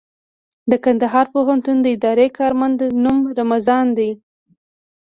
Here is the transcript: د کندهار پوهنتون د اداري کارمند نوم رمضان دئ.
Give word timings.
د 0.71 0.73
کندهار 0.85 1.25
پوهنتون 1.33 1.77
د 1.81 1.85
اداري 1.95 2.27
کارمند 2.37 2.79
نوم 3.03 3.17
رمضان 3.39 3.85
دئ. 3.97 4.11